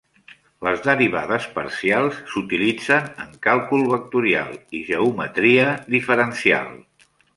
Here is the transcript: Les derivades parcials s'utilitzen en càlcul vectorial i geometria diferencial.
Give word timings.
Les 0.67 0.79
derivades 0.85 1.43
parcials 1.57 2.17
s'utilitzen 2.31 3.11
en 3.25 3.37
càlcul 3.49 3.85
vectorial 3.93 4.57
i 4.79 4.81
geometria 4.89 5.69
diferencial. 5.99 6.73